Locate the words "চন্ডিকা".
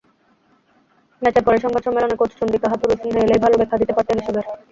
2.39-2.67